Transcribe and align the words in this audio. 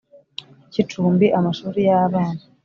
Cy 0.71 0.77
icumbi 0.83 1.25
amashuri 1.39 1.79
y 1.89 1.91
abana 2.03 2.41